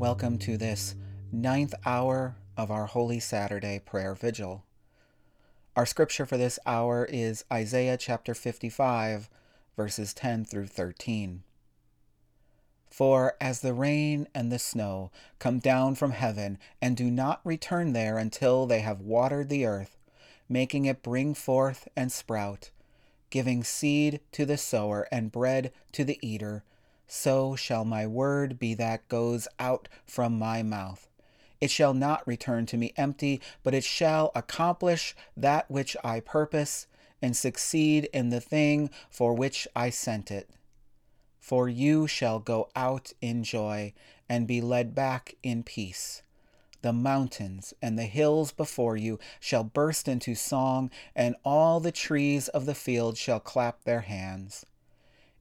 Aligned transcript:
welcome 0.00 0.36
to 0.38 0.56
this 0.56 0.96
ninth 1.30 1.74
hour 1.86 2.34
of 2.56 2.72
our 2.72 2.86
Holy 2.86 3.20
Saturday 3.20 3.78
prayer 3.78 4.16
vigil. 4.16 4.64
Our 5.76 5.86
scripture 5.86 6.26
for 6.26 6.36
this 6.36 6.58
hour 6.66 7.04
is 7.08 7.44
Isaiah 7.52 7.98
chapter 7.98 8.34
55, 8.34 9.30
verses 9.76 10.12
10 10.12 10.44
through 10.44 10.66
13. 10.66 11.44
For 12.90 13.36
as 13.40 13.60
the 13.60 13.74
rain 13.74 14.26
and 14.34 14.50
the 14.50 14.58
snow 14.58 15.12
come 15.38 15.60
down 15.60 15.94
from 15.94 16.10
heaven 16.10 16.58
and 16.82 16.96
do 16.96 17.08
not 17.08 17.40
return 17.44 17.92
there 17.92 18.18
until 18.18 18.66
they 18.66 18.80
have 18.80 19.00
watered 19.00 19.48
the 19.48 19.66
earth, 19.66 19.96
making 20.48 20.84
it 20.84 21.04
bring 21.04 21.32
forth 21.32 21.86
and 21.94 22.10
sprout, 22.10 22.70
giving 23.30 23.62
seed 23.62 24.18
to 24.32 24.44
the 24.44 24.58
sower 24.58 25.06
and 25.12 25.30
bread 25.30 25.70
to 25.92 26.02
the 26.02 26.18
eater, 26.26 26.64
so 27.06 27.56
shall 27.56 27.84
my 27.84 28.06
word 28.06 28.58
be 28.58 28.74
that 28.74 29.08
goes 29.08 29.46
out 29.58 29.88
from 30.04 30.38
my 30.38 30.62
mouth. 30.62 31.08
It 31.60 31.70
shall 31.70 31.94
not 31.94 32.26
return 32.26 32.66
to 32.66 32.76
me 32.76 32.92
empty, 32.96 33.40
but 33.62 33.74
it 33.74 33.84
shall 33.84 34.30
accomplish 34.34 35.14
that 35.36 35.70
which 35.70 35.96
I 36.04 36.20
purpose 36.20 36.86
and 37.22 37.36
succeed 37.36 38.08
in 38.12 38.28
the 38.28 38.40
thing 38.40 38.90
for 39.08 39.34
which 39.34 39.66
I 39.74 39.90
sent 39.90 40.30
it. 40.30 40.50
For 41.40 41.68
you 41.68 42.06
shall 42.06 42.40
go 42.40 42.68
out 42.76 43.12
in 43.20 43.42
joy 43.42 43.94
and 44.28 44.46
be 44.46 44.60
led 44.60 44.94
back 44.94 45.36
in 45.42 45.62
peace. 45.62 46.22
The 46.82 46.92
mountains 46.92 47.72
and 47.80 47.98
the 47.98 48.04
hills 48.04 48.52
before 48.52 48.96
you 48.96 49.18
shall 49.40 49.64
burst 49.64 50.08
into 50.08 50.34
song, 50.34 50.90
and 51.14 51.36
all 51.44 51.80
the 51.80 51.92
trees 51.92 52.48
of 52.48 52.66
the 52.66 52.74
field 52.74 53.16
shall 53.16 53.40
clap 53.40 53.84
their 53.84 54.02
hands. 54.02 54.66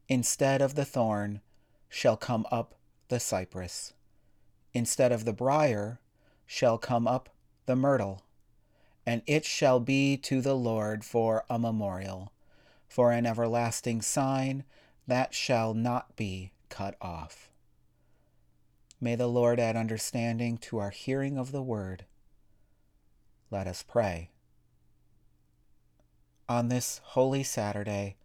Instead 0.08 0.62
of 0.62 0.76
the 0.76 0.86
thorn, 0.86 1.42
shall 1.90 2.18
come 2.18 2.46
up 2.52 2.76
the 3.08 3.20
cypress. 3.20 3.94
Instead 4.74 5.12
of 5.12 5.26
the 5.26 5.34
brier 5.34 6.00
shall 6.46 6.78
come 6.78 7.08
up 7.08 7.30
the 7.66 7.76
myrtle. 7.76 8.24
And 9.06 9.22
it 9.28 9.46
shall 9.46 9.80
be 9.80 10.18
to 10.18 10.42
the 10.42 10.56
Lord 10.56 11.06
for 11.06 11.46
a 11.50 11.60
memorial, 11.60 12.32
for 12.88 13.12
an 13.12 13.26
everlasting 13.26 14.02
sign 14.02 14.64
that 15.08 15.34
shall 15.34 15.74
not 15.74 16.16
be 16.16 16.52
cut 16.70 16.96
off. 17.00 17.52
May 19.00 19.16
the 19.16 19.28
Lord 19.28 19.60
add 19.60 19.76
understanding 19.76 20.58
to 20.60 20.80
our 20.80 20.90
hearing 20.90 21.38
of 21.38 21.52
the 21.52 21.62
word. 21.62 22.06
Let 23.52 23.68
us 23.68 23.84
pray. 23.84 24.32
On 26.50 26.70
this 26.70 27.02
holy 27.04 27.44
Saturday, 27.44 28.16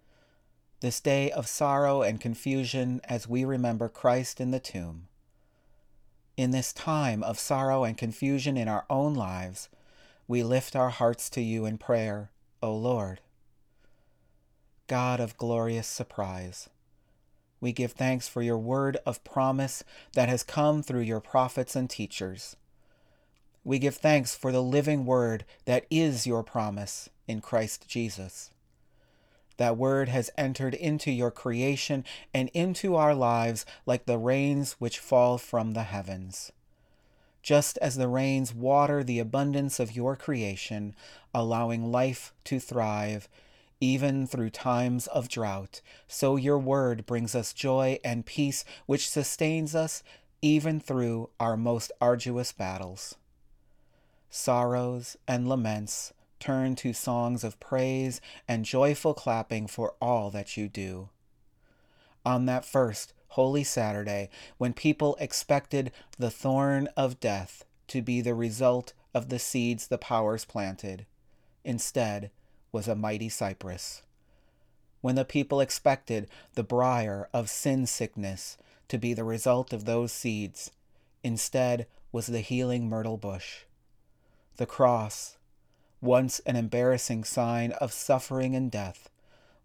this 0.81 1.01
day 1.01 1.31
of 1.31 1.47
sorrow 1.47 2.03
and 2.03 2.21
confusion 2.21 3.01
as 3.05 3.29
we 3.29 3.45
remember 3.45 3.89
Christ 3.89 4.41
in 4.41 4.51
the 4.51 4.61
tomb. 4.61 5.09
In 6.37 6.53
this 6.53 6.73
time 6.73 7.23
of 7.23 7.39
sorrow 7.39 7.85
and 7.85 7.99
confusion 7.99 8.57
in 8.57 8.67
our 8.67 8.87
own 8.89 9.15
lives, 9.15 9.69
we 10.27 10.43
lift 10.43 10.75
our 10.75 10.89
hearts 10.89 11.29
to 11.31 11.43
you 11.43 11.67
in 11.67 11.77
prayer, 11.77 12.31
O 12.63 12.75
Lord. 12.75 13.21
God 14.87 15.21
of 15.21 15.37
glorious 15.37 15.87
surprise, 15.87 16.71
we 17.61 17.73
give 17.73 17.93
thanks 17.93 18.27
for 18.27 18.41
your 18.41 18.59
word 18.59 18.97
of 19.05 19.23
promise 19.23 19.85
that 20.15 20.31
has 20.31 20.43
come 20.43 20.83
through 20.83 21.03
your 21.03 21.21
prophets 21.21 21.77
and 21.77 21.91
teachers. 21.91 22.57
We 23.63 23.79
give 23.79 23.97
thanks 23.97 24.35
for 24.35 24.51
the 24.51 24.63
living 24.63 25.05
word 25.05 25.45
that 25.67 25.85
is 25.91 26.27
your 26.27 26.43
promise 26.43 27.11
in 27.29 27.43
Christ 27.43 27.87
Jesus. 27.87 28.51
That 29.61 29.77
word 29.77 30.09
has 30.09 30.31
entered 30.39 30.73
into 30.73 31.11
your 31.11 31.31
creation 31.31 32.07
and 32.33 32.49
into 32.55 32.97
our 32.97 33.15
lives 33.15 33.67
like 33.85 34.07
the 34.07 34.17
rains 34.17 34.77
which 34.79 34.99
fall 34.99 35.37
from 35.37 35.73
the 35.75 35.83
heavens. 35.83 36.51
Just 37.43 37.77
as 37.77 37.97
the 37.97 38.09
rains 38.09 38.55
water 38.55 39.05
the 39.05 39.19
abundance 39.19 39.79
of 39.79 39.95
your 39.95 40.17
creation, 40.17 40.95
allowing 41.35 41.93
life 41.93 42.33
to 42.45 42.59
thrive, 42.59 43.29
even 43.83 44.27
through 44.27 44.49
times 44.49 45.07
of 45.09 45.29
drought, 45.29 45.83
so 46.09 46.37
your 46.37 46.59
word 46.59 47.05
brings 47.05 47.35
us 47.35 47.53
joy 47.53 47.99
and 48.03 48.25
peace, 48.25 48.65
which 48.87 49.11
sustains 49.11 49.75
us 49.75 50.03
even 50.41 50.81
through 50.81 51.29
our 51.39 51.59
most 51.59 51.93
arduous 52.01 52.51
battles. 52.51 53.15
Sorrows 54.31 55.19
and 55.29 55.47
laments 55.47 56.15
turn 56.41 56.75
to 56.77 56.93
songs 56.93 57.45
of 57.45 57.61
praise 57.61 58.21
and 58.49 58.65
joyful 58.65 59.15
clapping 59.15 59.67
for 59.67 59.95
all 60.01 60.31
that 60.31 60.57
you 60.57 60.69
do. 60.69 61.09
On 62.25 62.47
that 62.47 62.65
first 62.65 63.13
Holy 63.29 63.63
Saturday, 63.63 64.29
when 64.59 64.73
people 64.73 65.17
expected 65.21 65.93
the 66.19 66.31
thorn 66.31 66.89
of 66.97 67.21
death 67.21 67.65
to 67.87 68.03
be 68.03 68.21
the 68.21 68.35
result 68.35 68.93
of 69.15 69.29
the 69.29 69.39
seeds 69.39 69.87
the 69.87 69.99
powers 69.99 70.45
planted, 70.45 71.07
instead 71.65 72.31
was 72.73 72.89
a 72.89 72.97
mighty 72.97 73.29
cypress. 73.29 74.03
When 75.01 75.15
the 75.15 75.25
people 75.25 75.61
expected 75.61 76.29
the 76.55 76.63
briar 76.63 77.29
of 77.33 77.49
sin 77.49 77.87
sickness 77.87 78.59
to 78.89 78.99
be 78.99 79.15
the 79.15 79.25
result 79.25 79.73
of 79.73 79.85
those 79.85 80.13
seeds, 80.13 80.73
instead 81.23 81.87
was 82.13 82.27
the 82.27 82.41
healing 82.41 82.89
myrtle 82.89 83.17
bush. 83.17 83.61
The 84.57 84.67
cross 84.67 85.37
once 86.01 86.41
an 86.41 86.57
embarrassing 86.57 87.25
sign 87.25 87.73
of 87.73 87.93
suffering 87.93 88.55
and 88.55 88.71
death, 88.71 89.11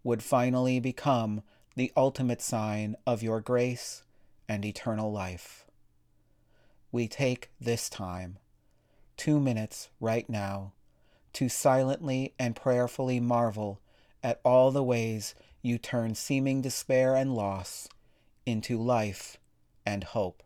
would 0.04 0.22
finally 0.22 0.78
become 0.78 1.42
the 1.74 1.92
ultimate 1.96 2.40
sign 2.40 2.96
of 3.06 3.22
your 3.22 3.40
grace 3.40 4.02
and 4.48 4.64
eternal 4.64 5.12
life. 5.12 5.64
We 6.92 7.08
take 7.08 7.50
this 7.60 7.88
time, 7.88 8.38
two 9.16 9.40
minutes 9.40 9.88
right 10.00 10.28
now, 10.28 10.72
to 11.34 11.48
silently 11.48 12.34
and 12.38 12.56
prayerfully 12.56 13.20
marvel 13.20 13.80
at 14.22 14.40
all 14.44 14.70
the 14.70 14.82
ways 14.82 15.34
you 15.60 15.78
turn 15.78 16.14
seeming 16.14 16.62
despair 16.62 17.14
and 17.14 17.34
loss 17.34 17.88
into 18.46 18.80
life 18.80 19.36
and 19.84 20.04
hope. 20.04 20.42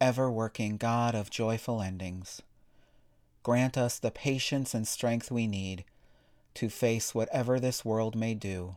Ever 0.00 0.30
working 0.30 0.76
God 0.76 1.14
of 1.14 1.30
joyful 1.30 1.80
endings. 1.80 2.42
Grant 3.42 3.76
us 3.76 3.98
the 3.98 4.10
patience 4.10 4.74
and 4.74 4.88
strength 4.88 5.30
we 5.30 5.46
need 5.46 5.84
to 6.54 6.68
face 6.68 7.14
whatever 7.14 7.58
this 7.58 7.84
world 7.84 8.14
may 8.14 8.34
do, 8.34 8.76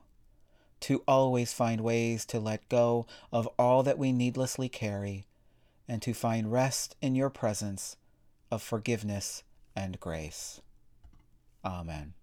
to 0.81 1.03
always 1.07 1.53
find 1.53 1.81
ways 1.81 2.25
to 2.25 2.39
let 2.39 2.67
go 2.69 3.05
of 3.31 3.47
all 3.57 3.83
that 3.83 3.97
we 3.97 4.11
needlessly 4.11 4.67
carry, 4.67 5.25
and 5.87 6.01
to 6.01 6.13
find 6.13 6.51
rest 6.51 6.95
in 7.01 7.15
your 7.15 7.29
presence 7.29 7.95
of 8.51 8.61
forgiveness 8.61 9.43
and 9.75 9.99
grace. 9.99 10.59
Amen. 11.63 12.13